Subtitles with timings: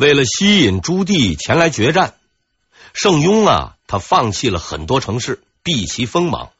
[0.00, 2.14] 为了吸引朱棣前来决战，
[2.94, 6.52] 盛庸啊，他放弃了很多城市，避其锋芒，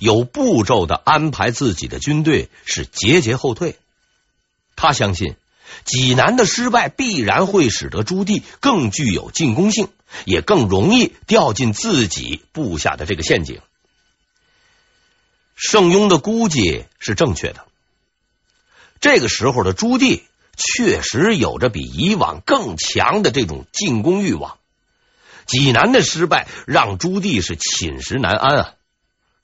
[0.00, 3.76] 有步骤的安排自己的军队，是节节后退。
[4.74, 5.36] 他相信
[5.84, 9.90] 济南的失败必然会使得朱棣更具有进攻性，
[10.24, 13.60] 也更容易掉进自己布下的这个陷阱。
[15.54, 17.64] 盛庸的估计是正确的。
[19.00, 20.22] 这个时候的朱棣
[20.58, 24.58] 确实有着比以往更强的这种进攻欲望。
[25.46, 28.74] 济南的失败让朱棣是寝食难安啊，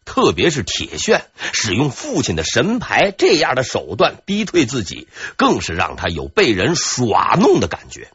[0.04, 1.23] 特别是铁铉
[1.54, 8.09] 使用父亲的神牌这样的手段逼退自己，更是让他有被人耍弄的感觉。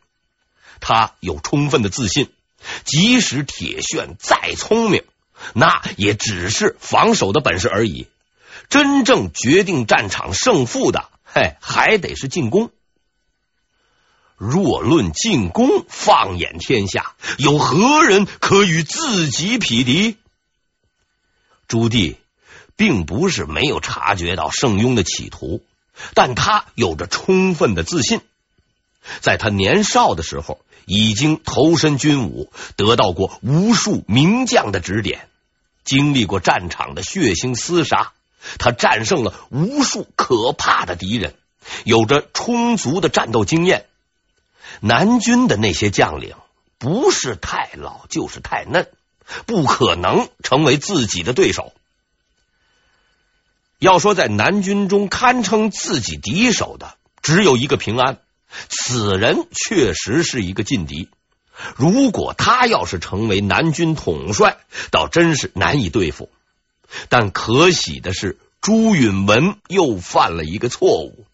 [0.80, 2.30] 他有充分的自信，
[2.86, 5.04] 即使铁铉再聪明，
[5.54, 8.08] 那也只是防守的本事而已。
[8.70, 11.10] 真正决定战场胜负的。
[11.24, 12.72] 嘿，还得是进攻。
[14.40, 20.16] 若论进攻，放眼天下，有何人可与自己匹敌？
[21.68, 22.16] 朱棣
[22.78, 25.62] 并不是没有察觉到圣庸的企图，
[26.14, 28.22] 但他有着充分的自信。
[29.20, 35.28] 在他年少的时候，已经投身军武，得到过无数名将的指点，
[35.84, 38.14] 经历过战场的血腥厮杀。
[38.58, 41.36] 他战胜了无数可怕的敌人，
[41.84, 43.88] 有着充足的战斗经验。
[44.82, 46.36] 南军的那些将领
[46.78, 48.88] 不是太老就是太嫩，
[49.46, 51.74] 不可能成为自己的对手。
[53.80, 58.20] 要说在南军中堪称自己敌手的，只有一个平安，
[58.68, 61.10] 此人确实是一个劲敌。
[61.76, 64.58] 如果他要是成为南军统帅，
[64.92, 66.30] 倒真是难以对付。
[67.08, 71.26] 但可喜的是，朱允炆又犯了一个错误。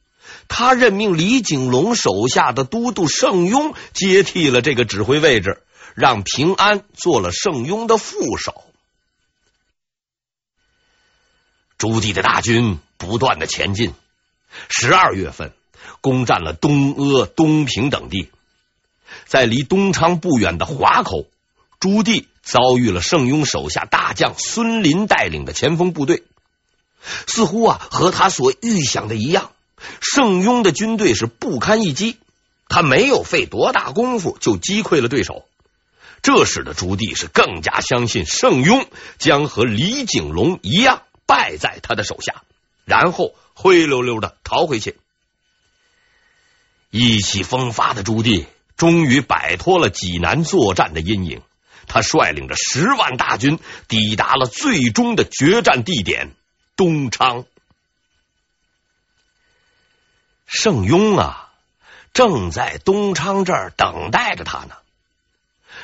[0.48, 5.62] 他任命李景龙手下的都督盛庸接替了这个指挥位置，
[5.96, 8.64] 让平安做了盛庸的副手。
[11.78, 13.94] 朱棣的大军不断的前进，
[14.70, 15.54] 十二月份
[16.02, 18.30] 攻占了东阿、东平等地，
[19.26, 21.26] 在离东昌不远的华口，
[21.80, 22.26] 朱棣。
[22.46, 26.22] 遭遇了盛庸手下大将孙林带领的前锋部队，
[27.26, 29.52] 似乎啊和他所预想的一样，
[30.02, 32.18] 盛庸的军队是不堪一击，
[32.68, 35.46] 他没有费多大功夫就击溃了对手，
[36.22, 38.88] 这使得朱棣是更加相信盛庸
[39.18, 42.44] 将和李景龙一样败在他的手下，
[42.86, 44.98] 然后灰溜溜的逃回去。
[46.92, 48.46] 意气风发的朱棣
[48.78, 51.42] 终于摆脱了济南作战的阴影。
[51.88, 56.32] 他率领着十万大军抵达了最终的决战地点
[56.76, 57.46] 东昌。
[60.46, 61.52] 盛庸啊，
[62.14, 64.76] 正在东昌这儿等待着他呢。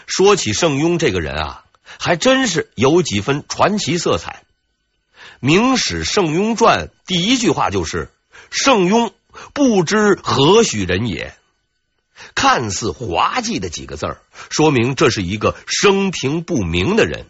[0.08, 1.66] 说起盛庸这个人啊，
[2.00, 4.44] 还真是有几分传奇色彩。
[5.40, 8.12] 《明史·盛庸传》第一句话就是
[8.52, 9.12] ：“盛庸
[9.54, 11.36] 不知何许人也。”
[12.36, 17.26] 看似滑稽的几个字儿，说明这是一个生平不明的人。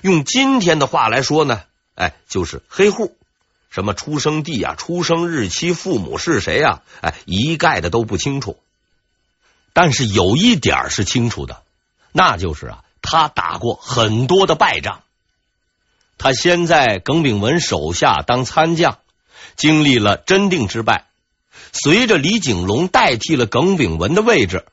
[0.00, 1.62] 用今天的话来说呢，
[1.94, 3.16] 哎，就是黑户，
[3.72, 8.58] 什么出生地啊、出生日期、父母是谁啊，哎，一概的都不清楚。
[9.72, 11.62] 但是有一点是清楚的，
[12.12, 15.00] 那就是啊，他打过很多的败仗。
[16.18, 18.98] 他先在耿炳文手下当参将，
[19.56, 21.06] 经历了真定之败。
[21.72, 24.66] 随着李景龙代替了耿炳文的位置，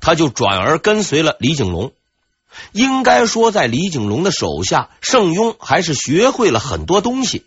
[0.00, 1.92] 他就转而跟随了李景龙。
[2.70, 7.44] 应该说，在李景龙的手下，盛庸还是学会了很多东西，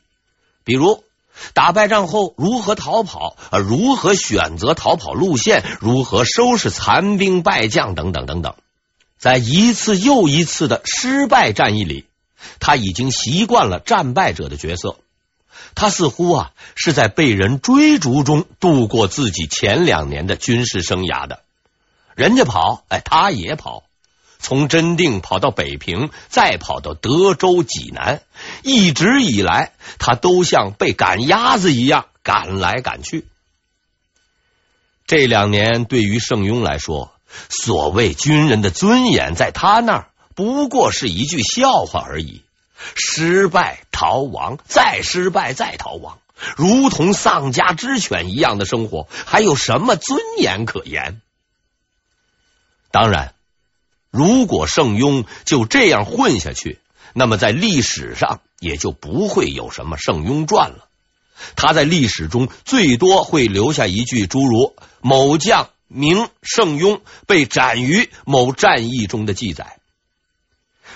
[0.68, 1.06] 比如
[1.54, 8.54] 打败仗后如何逃跑，呃，如何选择逃跑路线，如何收拾残兵败将等等等等。
[9.18, 12.06] 在一次又一次的失败战役里，
[12.60, 14.98] 他已经习惯了战败者的角色。
[15.74, 21.44] 他似乎啊是在被人追逐中度过自己前两年的军事生涯的。
[22.14, 23.84] 人家跑，哎，他也跑，
[24.40, 28.22] 从真定跑到北平，再跑到德州、济南，
[28.64, 33.26] 一直以来，他都像被赶鸭子一样赶来赶去。
[35.06, 37.14] 这两年对于盛庸来说，
[37.50, 42.44] 所谓军人的尊严，在他那儿不过是一句笑话而已。
[42.96, 46.20] 失败逃亡，再失败再逃亡，
[46.56, 51.20] 如同丧家之犬一样的生活，还有什么尊严可言？
[52.92, 53.34] 当然，
[54.12, 56.80] 如果圣庸就这样混下去，
[57.14, 60.88] 那么在历史上也就不会有什么《圣庸传》了。
[61.56, 69.78] 他在历史中最多会留下一句诸如“某将名圣雍被斩于某战役中的记载。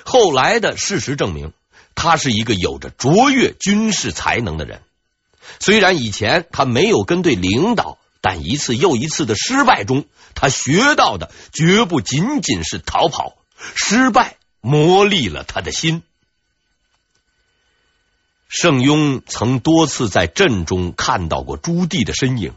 [0.03, 1.53] 后来的事实证明，
[1.93, 4.81] 他是一个有着卓越军事才能的人。
[5.59, 13.35] 虽然以前他没有跟对领导，但一次又一次的失败中，他学到的绝不仅仅是逃跑。
[13.75, 16.03] 失败磨砺了他的心。
[18.47, 22.53] 圣庸曾多次在阵中看到过朱棣的身影。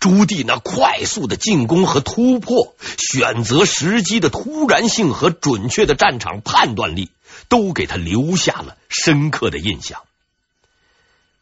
[0.00, 7.10] 朱棣那快速的进攻和突破，选择时机的突然性和准确的战场判断力，
[7.48, 10.02] 都给他留下了深刻的印象。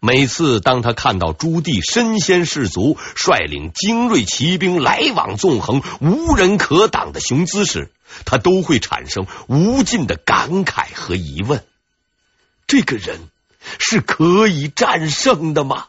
[0.03, 7.91] 每次当他看到朱棣身先士卒，率领精锐骑兵来往纵横，无人可挡的雄姿时，
[8.25, 11.63] 他都会产生无尽的感慨和疑问：
[12.67, 13.29] 这个人
[13.79, 15.89] 是可以战胜的吗？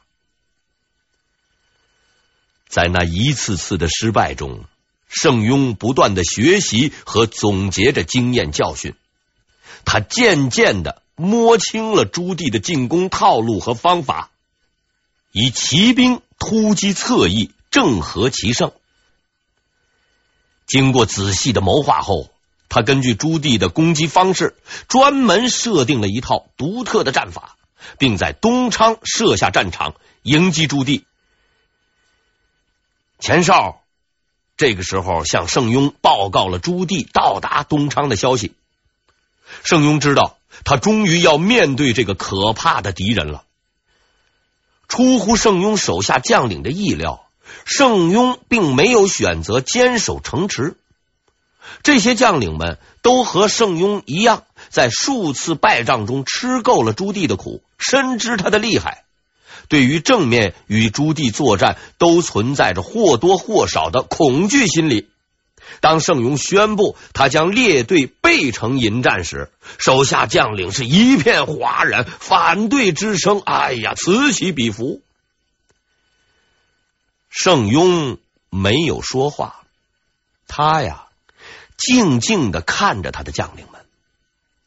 [2.68, 4.66] 在那一次次的失败中，
[5.08, 8.94] 圣庸不断的学习和总结着经验教训。
[9.86, 14.32] 他渐渐的摸清了朱棣的进攻套路和方法，
[15.32, 18.72] 以骑兵突击侧翼，正合其胜。
[20.66, 22.30] 经过仔细的谋划后，
[22.70, 24.56] 他根据朱棣的攻击方式，
[24.88, 27.58] 专门设定了一套独特的战法，
[27.98, 31.04] 并在东昌设下战场迎击朱棣。
[33.20, 33.84] 钱少
[34.58, 38.54] 这个时候向圣雍报告了朱棣到达东昌的消息。
[39.64, 43.44] 圣庸知道他终于要面对这个可怕的敌人了。
[44.88, 47.26] 出乎圣庸手下将领的意料，
[47.64, 50.76] 圣庸并没有选择坚守城池。
[51.84, 59.06] 这些将领们都和圣庸一样，在数次败仗中吃够了朱棣的苦，深知他的厉害。
[59.70, 65.08] 对于正面与朱棣作战，都存在着或多或少的恐惧心理。
[65.80, 75.02] 当圣雍宣布他将列队背城迎战时，手下将领是一片哗然，反对之声，哎呀，此起彼伏。
[77.30, 78.18] 圣雍
[78.50, 79.62] 没有说话，
[80.48, 81.06] 他呀，
[81.78, 83.82] 静静的看着他的将领们。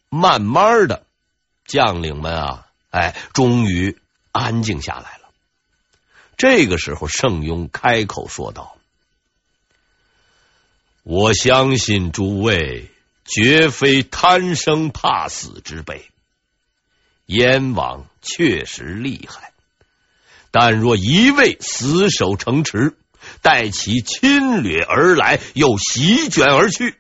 [0.09, 1.05] 慢慢的，
[1.67, 3.99] 将领们啊，哎，终于。
[4.37, 5.31] 安静下来了。
[6.37, 8.74] 这个时候，圣雍开口说道
[11.05, 12.91] ：“我相信诸位
[13.27, 16.11] 绝非贪生怕死之辈。
[17.27, 19.53] 燕王确实厉害，
[20.51, 22.97] 但若一味死守城池，
[23.43, 26.97] 待其侵略而来，又席卷而去，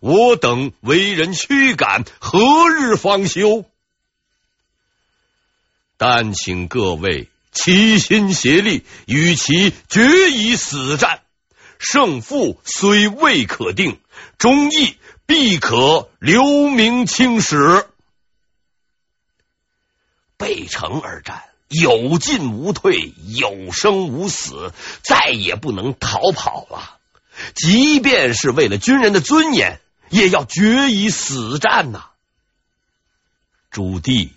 [0.00, 3.66] 我等为人驱赶，何日方休？”
[5.98, 11.20] 但请各位齐心协力，与其决一死战。
[11.84, 14.00] 胜负虽未可定，
[14.38, 14.96] 忠义
[15.26, 17.86] 必可留名青史。
[20.36, 24.72] 背城而战，有进无退，有生无死，
[25.02, 26.98] 再也不能逃跑了。
[27.54, 29.80] 即便是为了军人的尊严，
[30.10, 32.06] 也要决一死战呐！
[33.70, 34.30] 朱棣。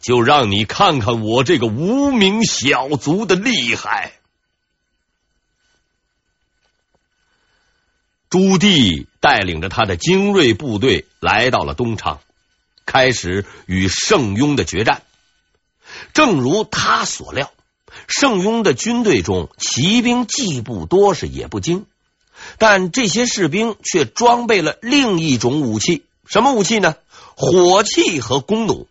[0.00, 4.17] 就让你看看我这个无名小卒的厉害！
[8.30, 12.20] 朱棣带领着他的精锐部队来到了东昌，
[12.84, 15.02] 开始与圣雍的决战。
[16.12, 17.50] 正如他所料，
[18.06, 21.86] 圣雍的军队中骑兵既不多，是也不精，
[22.58, 26.96] 但这些士兵却装备了另一种武器，什么武器呢？
[27.34, 28.86] 火器和弓弩。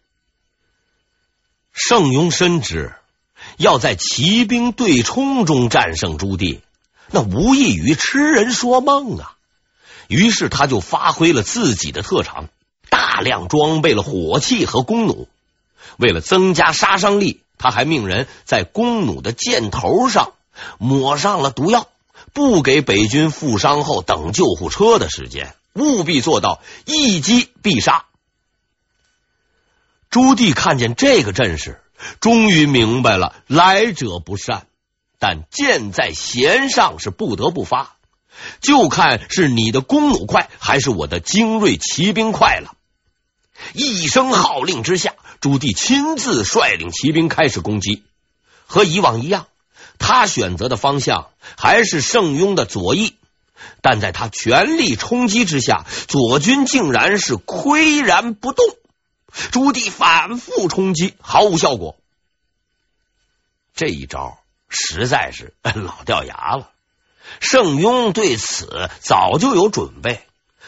[1.71, 2.95] 圣雍深知，
[3.57, 6.61] 要在骑兵对冲中战胜朱棣，
[7.11, 9.36] 那无异于痴人说梦啊！
[10.07, 12.49] 于是他就发挥了自己的特长，
[12.89, 15.27] 大量装备了火器和弓弩。
[15.97, 20.33] 为了增加杀伤力，他还命人在弓弩的箭头上
[20.77, 21.87] 抹上了毒药，
[22.33, 28.05] 不给北军负伤后等救护车的时间，务必做到一击必杀。
[30.09, 31.81] 朱棣看见这个阵势，
[32.21, 34.67] 终于明白了来者不善，
[35.19, 37.96] 但箭在弦上是不得不发，
[38.61, 42.75] 就看是你的弓弩快，还是我的精锐骑兵快了。
[43.73, 48.03] 一声号令之下，朱棣亲自率领骑兵开始攻击。
[48.65, 49.47] 和以往一样，
[49.97, 53.15] 他选择的方向还是圣雍的左翼，
[53.81, 58.65] 但在他全力冲击之下，左军竟然是岿然不动。
[59.51, 61.97] 朱棣反复冲击，毫无效果。
[63.75, 64.39] 这一招
[64.69, 66.71] 实在是老掉牙了。
[67.39, 70.21] 盛庸对此早就有准备，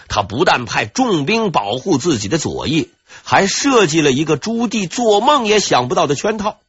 [0.07, 2.89] 他不但派重兵保护自己的左翼，
[3.23, 6.59] 还设计了一个朱棣做梦也想不到的圈套。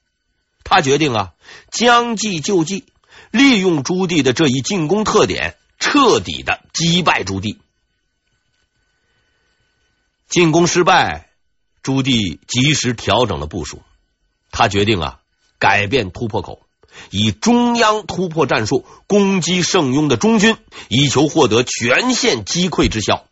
[0.65, 1.33] 他决定啊，
[1.71, 2.85] 将计就计，
[3.31, 7.57] 利用朱棣的这一进攻特点，彻底的击败朱棣。
[10.29, 11.31] 进攻失败，
[11.83, 13.83] 朱棣及时调整了部署。
[14.53, 15.19] 他决定啊，
[15.59, 16.61] 改变突破口，
[17.11, 20.57] 以中央突破战术攻击盛庸的中军，
[20.89, 23.25] 以求获得全线击溃之效。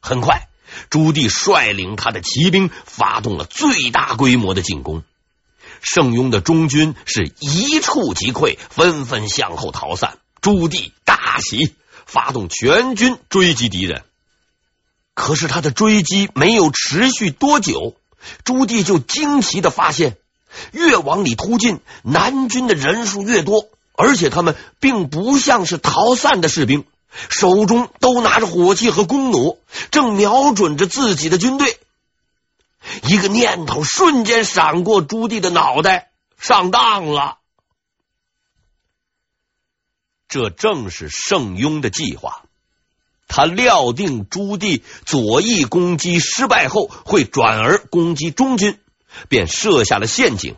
[0.00, 0.48] 很快，
[0.90, 5.02] 朱棣率领他的骑兵发动了最大规模的进攻。
[5.80, 10.18] 盛庸的中军是一触即溃，纷纷向后逃散。
[10.40, 11.74] 朱棣大喜，
[12.06, 14.04] 发动全军追击敌人。
[15.14, 17.96] 可是他的追击没有持续多久，
[18.44, 20.16] 朱棣就惊奇的发现，
[20.72, 26.84] 越往里突进，南军的人数越多，而且他们并不像是逃散的士兵，
[27.28, 29.58] 手中都拿着火器和弓弩，
[29.90, 31.78] 正瞄准着自己的军队。
[33.02, 37.38] 一个念头瞬间闪过朱棣的脑袋，上当了。
[40.28, 42.42] 这正是盛庸的计划。
[43.26, 48.78] 他料定朱棣左翼攻击失败后会转而攻击中军，
[49.28, 50.56] 便设下了陷阱。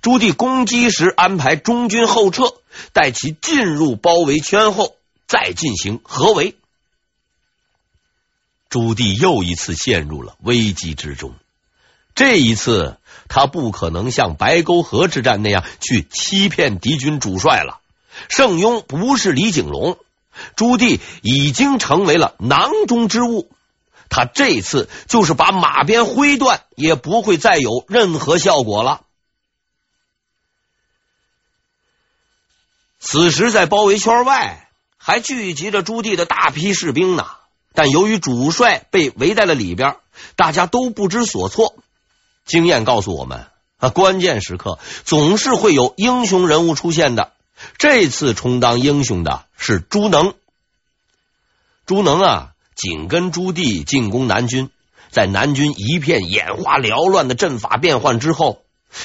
[0.00, 2.54] 朱棣攻击时安排中军后撤，
[2.92, 4.96] 待其进入包围圈后
[5.26, 6.56] 再进行合围。
[8.68, 11.34] 朱棣又一次陷入了危机之中。
[12.14, 12.98] 这一次，
[13.28, 17.80] 他不可能像白沟河之战那样去欺骗敌军主帅了。
[18.28, 19.98] 盛庸不是李景龙。
[20.56, 23.50] 朱棣已经成为了囊中之物，
[24.14, 29.00] 他这次就是把马鞭挥断，也不会再有任何效果了。
[33.00, 37.26] 此时，在包围圈外还聚集着朱棣的大批士兵呢，
[37.72, 39.96] 但由于主帅被围在了里边，
[40.36, 41.74] 大家都不知所措。
[42.44, 47.32] 经验告诉我们，啊，关键时刻总是会有英雄人物出现的。
[47.78, 50.34] 这次充当英雄的是朱能。
[51.84, 54.70] 朱能啊，紧跟朱棣进攻南军，
[55.10, 58.62] 在南军一片眼花缭乱的阵法变换之后，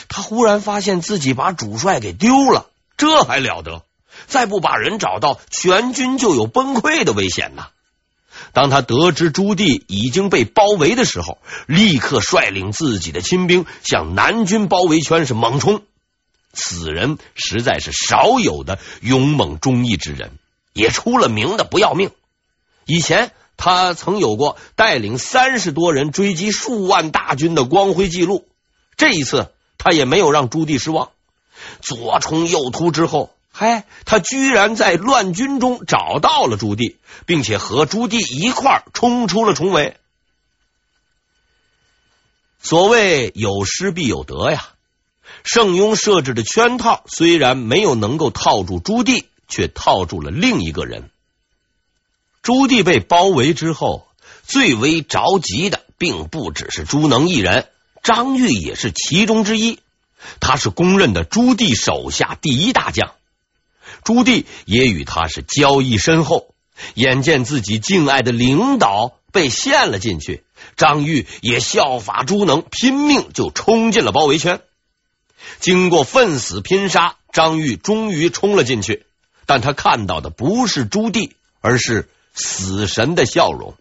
[0.07, 3.83] 他忽然发现自己把主帅给丢了，这还了得！
[4.27, 7.69] 再不把人找到，全军就有崩溃的危险呐。
[8.53, 15.81] 当他得知朱棣已经被包围的时候，立刻率领自己的亲兵向南军包围圈是猛冲。
[16.51, 20.31] 此人实在是少有的勇猛忠义之人，
[20.73, 22.11] 也出了名的不要命。
[22.85, 28.47] 以前他曾有过带领三十多人追击数万大军的光辉记录，
[28.95, 31.11] 这一次他也没有让朱棣失望。
[31.81, 39.97] 左冲右突之后，嗨，他居然在乱军中找到了朱棣，并且和朱棣一块儿冲出了重围。
[42.61, 44.69] 所谓有失必有得呀。
[45.43, 51.11] 盛庸设置的圈套虽然没有能够套住朱棣，却套住了另一个人。
[52.41, 54.07] 朱棣被包围之后，
[54.43, 57.67] 最为着急的并不只是朱能一人，
[58.01, 59.79] 张玉也是其中之一。
[60.39, 63.11] 他是公认的朱棣手下第一大将，
[64.03, 66.53] 朱棣也与他是交易深厚。
[66.93, 70.43] 眼见自己敬爱的领导被陷了进去，
[70.77, 74.61] 张玉也效法朱能，拼命就冲进了包围圈。
[75.59, 79.05] 经过奋死拼杀，张玉终于冲了进去，
[79.45, 83.75] 但他看到的不是朱棣，而是死神的笑容。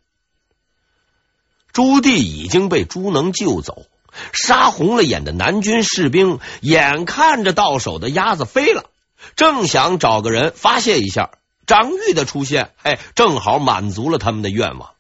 [1.73, 3.87] 朱棣已经被朱能救走，
[4.33, 8.91] 杀红了眼的南军士兵眼看着到手的鸭子飞了，
[9.37, 11.31] 正想找个人发泄一下，
[11.67, 14.91] 张玉的出现，哎，正好满足了他们的愿望。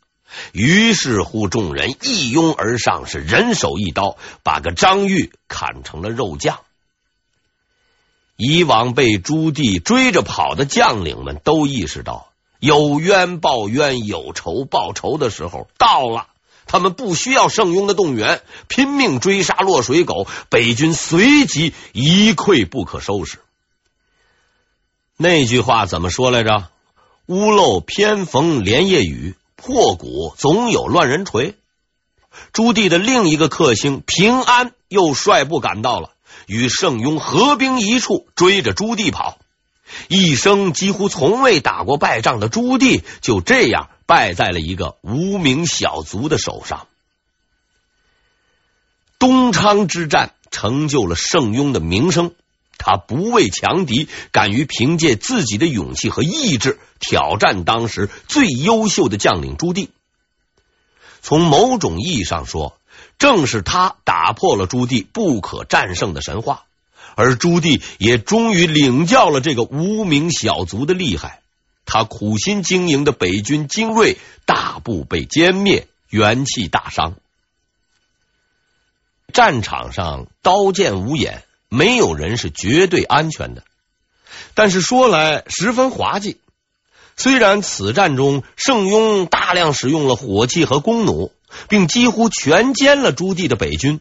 [0.53, 6.61] 于是乎，众人一拥而上，是人手一刀，把个张玉砍成了肉酱。
[8.37, 16.29] 以往被朱棣追着跑的将领们都意识到，有冤报冤，有仇报仇的时候到了。
[16.67, 23.38] 他们不需要圣庸的动员，拼命追杀落水狗，北军随即一溃不可收拾。
[25.17, 26.69] 那句话怎么说来着？
[27.27, 29.35] 屋漏偏逢连夜雨。
[29.61, 31.57] 破鼓总有乱人锤。
[32.53, 36.11] 朱棣的另一个克星平安又率部赶到了，
[36.47, 39.37] 与圣庸合兵一处，追着朱棣跑。
[40.09, 46.87] 一生几乎从未打过败仗的朱棣，就这样败在了一个无名小卒的手上。
[49.18, 52.33] 东昌之战成就了盛庸的名声，
[52.78, 59.88] 他不畏强敌，敢于凭借自己的勇气和意志挑战当时最优秀的将领朱棣。
[61.21, 62.78] 从某种意义上说，
[63.18, 66.66] 正是他打破了朱棣不可战胜的神话，
[67.15, 71.41] 而朱棣也终于领教了这个无名小卒的厉害。
[71.85, 77.15] 他苦心经营的北军精锐大部被歼灭，元气大伤。
[79.33, 83.65] 战场上刀剑无眼，没有人是绝对安全的。
[84.55, 86.38] 但是说来十分滑稽，
[87.17, 91.33] 虽然此战中圣庸大量使用了火器和弓弩，
[91.69, 94.00] 并几乎全歼了朱棣的北军，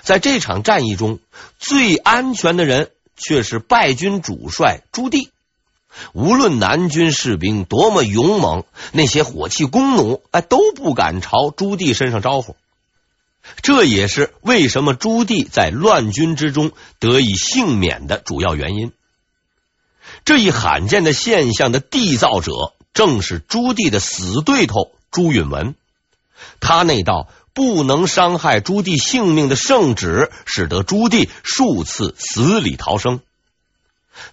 [0.00, 1.18] 在这场战役中
[1.58, 5.28] 最安全的人却是败军主帅朱棣。
[6.14, 12.56] 无论南军士兵多么勇猛，那些火器、弓弩哎都不敢朝朱棣身上招呼。
[13.60, 18.92] 这也是为什么朱棣在乱军之中得以幸免的主要原因。
[20.24, 22.52] 这一罕见的现象的缔造者，
[22.94, 25.74] 正是朱棣的死对头朱允炆。
[26.60, 33.20] 他那道不能伤害朱棣性命的圣旨，使得朱棣数次死里逃生。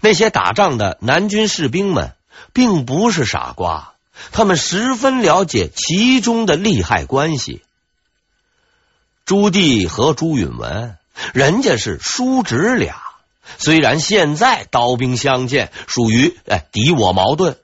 [0.02, 2.14] 那些打仗的南军士兵们
[2.54, 3.94] 并不是傻瓜，
[4.32, 7.62] 他们十分了解其中的利害关系。
[9.26, 10.96] 朱棣和朱允炆，
[11.34, 12.96] 人家是叔侄俩，
[13.58, 17.58] 虽然现在刀兵相见，属于哎敌我矛盾，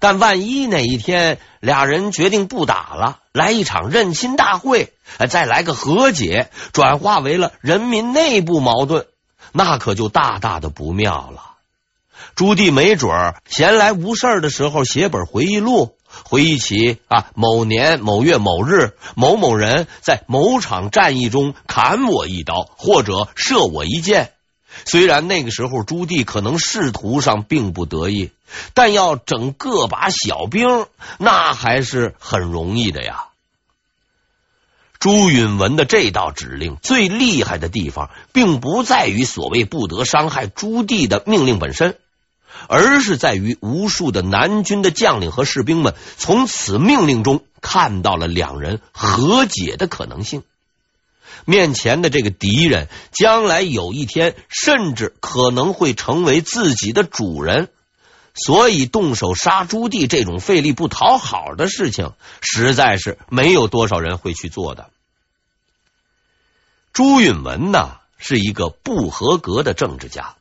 [0.00, 4.92] 但万一哪一天俩人决定不打了，来一场认亲大会，
[5.28, 9.06] 再来个和解，转化为了人民内部矛盾，
[9.52, 11.42] 那可就大大的不妙了。
[12.34, 24.32] 朱棣没准闲来无事的时候写本回忆录，回忆起啊某年某月某日某某人在某场战役中砍我一刀，或者射我一箭。
[24.84, 28.30] 虽然那个时候朱棣可能仕途上并不得意，
[28.74, 30.86] 但要整个把小兵，
[31.18, 33.24] 那还是很容易的呀。
[34.98, 41.96] 朱允炆的这道指令最厉害的地方，并不在于所谓不得伤害朱棣的命令本身。
[42.66, 50.42] 而是在于无数的南军的将领和士兵们从此命令中看到了两人和解的可能性。
[51.44, 57.68] 面前的这个敌人，将来有一天甚至可能会成为自己的主人，
[58.44, 64.90] 所以动手杀朱棣这种费力不讨好的事情，实在是没有多少人会去做的。
[66.92, 70.36] 朱允炆呢，是一个不合格的政治家。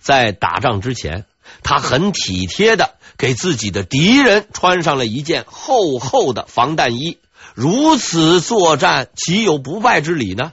[0.00, 1.26] 在打仗之前，
[1.62, 7.18] 他很体贴的给自己的敌人穿上了一件厚厚的防弹衣，
[7.54, 10.52] 如此作战，岂有不败之理呢？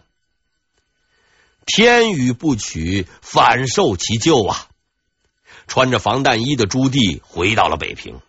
[1.66, 4.68] 天与不取，反受其咎啊！
[5.68, 8.20] 穿着防弹衣的朱棣回到了北平，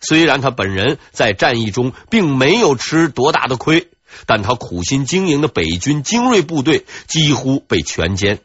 [0.00, 3.88] 虽然他本人在战役中并没有吃多大的亏，
[4.26, 8.38] 但他苦心经营的北军精锐部队几乎被全歼，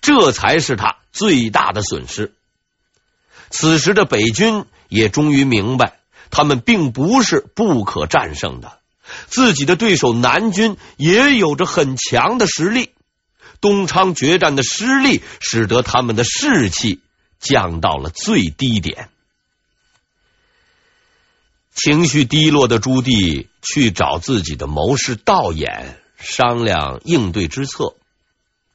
[0.00, 2.32] 这才是他最大的损失。
[3.50, 5.98] 此时的北军也终于明白，
[6.30, 8.78] 他们并不是不可战胜的，
[9.26, 12.90] 自己的对手南军也有着很强的实力。
[13.60, 17.00] 东昌决战的失利，使得他们的士气
[17.42, 19.10] 降到了最低点。
[21.74, 27.94] 情绪低落的朱棣去找自己的谋士道衍商量应对之策。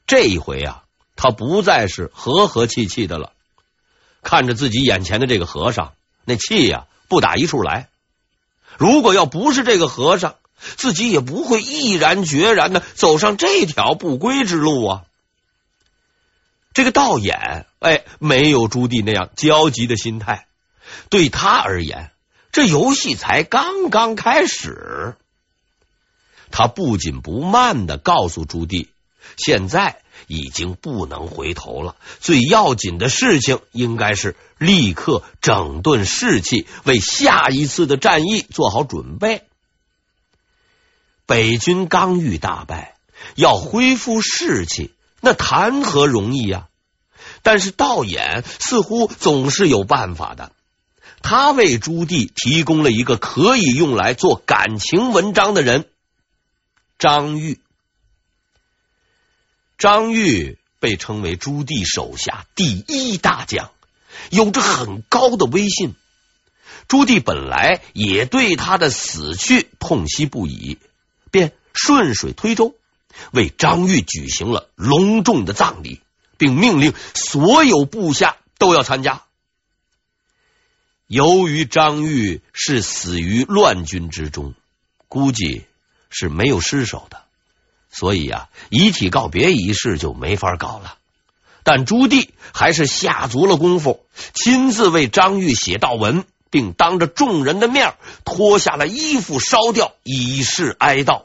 [0.06, 0.84] 这一回啊，
[1.16, 3.32] 他不再是和和气气的了。
[4.22, 7.88] 看着自己眼前的这个和尚，那气呀不打一处来。
[8.76, 10.34] 如果要不是这个和尚，
[10.76, 15.04] 自己也不会毅然决然的走上这条不归之路啊。
[16.78, 20.46] 这个道衍，哎，没有朱棣那样焦急的心态。
[21.10, 22.12] 对他而言，
[22.52, 25.16] 这游戏才刚刚开始。
[26.52, 28.86] 他不紧不慢的告诉朱棣，
[29.36, 30.02] 现在。
[30.26, 31.96] 已经不能回头了。
[32.20, 39.42] 最要紧的事情应该是立刻整顿士气，为下一次的战役做好准备。
[41.24, 42.96] 北军刚遇大败，
[43.36, 46.67] 要恢复士气，那谈何容易呀！
[47.42, 50.52] 但是道衍似乎总是有办法的。
[51.22, 55.88] 他为朱棣提供了一个可以用来做感情文章的人——
[56.98, 57.60] 张玉。
[59.76, 63.70] 张玉被称为朱棣手下第一大将，
[64.30, 65.94] 有着很高的威信。
[66.86, 70.78] 朱棣本来也对他的死去痛惜不已，
[71.30, 72.74] 便顺水推舟，
[73.32, 76.00] 为张玉举行了隆重的葬礼，
[76.38, 79.22] 并命令所有部下都要参加。
[81.06, 84.54] 由于张玉是死于乱军之中，
[85.08, 85.64] 估计
[86.10, 87.22] 是没有尸首的，
[87.90, 90.96] 所以、啊，遗体告别仪式就没法搞了。
[91.64, 101.24] 但朱棣还是下足了功夫，亲自为张玉写悼文，并当着众人的面脱下了衣服烧掉，以示哀悼。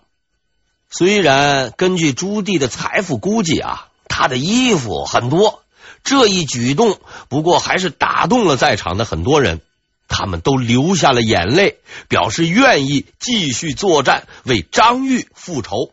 [0.89, 5.63] 虽然根据朱棣的财富估计啊，他的衣服很多，
[6.03, 6.99] 这一举动
[7.29, 9.61] 不过还是打动了在场的很多人。
[10.07, 15.91] 他们都流下了眼泪，表示愿意继续作战，为张玉复仇。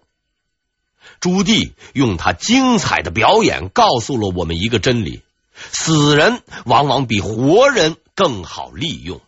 [1.21, 5.23] 朱棣用他精彩的表演，告诉了我们一个真理：
[5.55, 9.23] 死人往往比活人更好利用。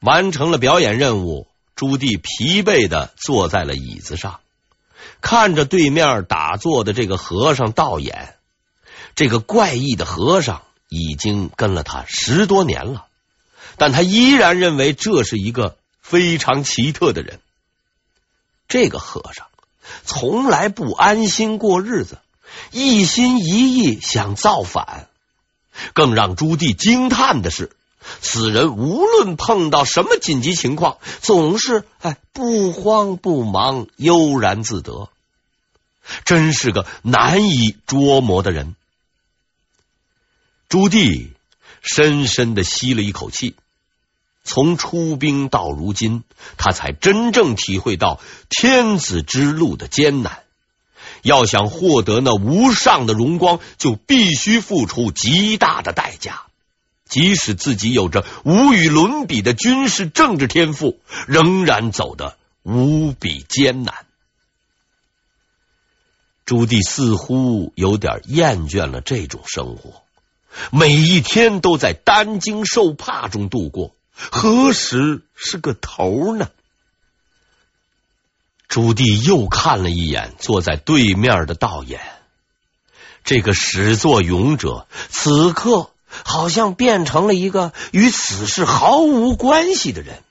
[0.00, 4.40] 完成了表演任务，朱棣疲惫的坐在了椅子上，
[5.24, 8.34] 看着对面打坐的这个和尚道演，
[9.16, 10.62] 这个怪异的和尚。
[10.90, 13.06] 已经跟了他十多年了，
[13.76, 17.40] 但他依然认为这是一个非常奇特的人。
[18.68, 19.46] 这个和尚
[20.04, 22.18] 从来不安心过日子，
[22.70, 25.08] 一心一意想造反。
[25.94, 27.72] 更让朱棣惊叹的是，
[28.20, 35.08] 此人无论碰到什么紧急情况，总是哎不慌不忙，悠然自得，
[36.24, 38.76] 真是个难以捉摸的人。
[40.68, 41.28] 朱棣
[41.82, 43.54] 深深的吸了一口气，
[44.42, 46.24] 从出兵到如今，
[46.56, 50.40] 他才真正体会到天子之路的艰难。
[51.22, 56.42] 要想获得那无上的荣光，就必须付出极大的代价。
[57.08, 64.03] 即使自己有着无与伦比的军事政治天赋，仍然走得无比艰难。
[66.44, 70.02] 朱棣似乎有点厌倦了这种生活。
[70.70, 76.50] 每一天都在担惊受怕中度过，何时是个头呢？
[78.68, 81.98] 朱棣又看了一眼坐在对面的道衍，
[83.24, 85.90] 这个始作俑者，此刻
[86.24, 90.22] 好像变成了一个与此事毫无关系的人。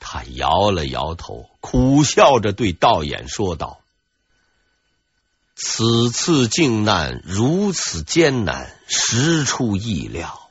[0.00, 3.80] 他摇了摇头，苦笑着对道衍说道。
[5.56, 10.50] 此次靖难如此艰难，实出意料。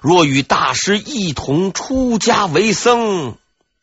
[0.00, 3.36] 若与大师一同出家为僧，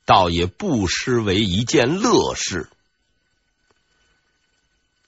[0.06, 2.70] 倒也不失为一件乐事。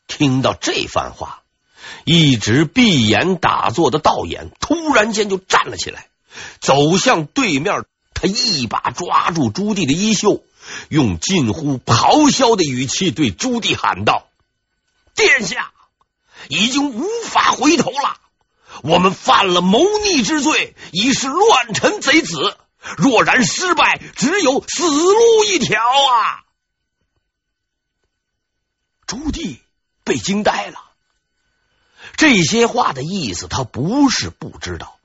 [0.07, 1.43] 听到这番话，
[2.03, 6.07] 一直闭眼打坐的道衍突然间就站了起来，
[6.59, 7.85] 走向对面。
[8.13, 10.43] 他一把抓住朱棣的衣袖，
[10.89, 14.27] 用近乎咆哮的语气对朱棣喊道。
[15.15, 15.71] 殿下
[16.49, 18.17] 已经无法回头了，
[18.83, 22.57] 我们犯了谋逆之罪，已是乱臣贼子。
[22.97, 26.41] 若然失败，只有死路一条啊！
[29.05, 29.59] 朱棣
[30.03, 30.81] 被惊呆了，
[32.17, 34.97] 这些话的意思他不是不知道，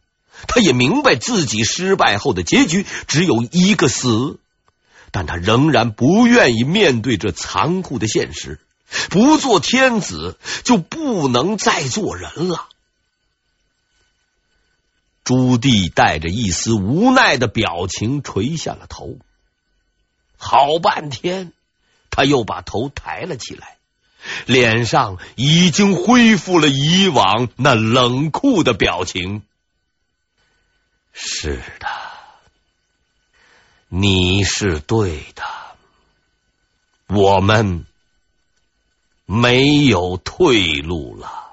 [0.49, 4.38] 他也明白自己失败后的结局只有一个死，
[5.11, 8.59] 但他仍然不愿意面对这残酷的现实。
[9.11, 12.68] 不做天子，就不能再做人了。
[15.25, 19.18] 朱棣带着一丝无奈的表情垂下了头，
[20.37, 21.53] 好半天，
[22.11, 23.79] 他又把头抬了起来，
[24.46, 29.42] 脸上已经恢复了以往那冷酷的表情。
[31.12, 31.88] 是的，
[33.88, 35.42] 你是对的，
[37.09, 37.85] 我们。
[39.27, 41.46] 没有退路了。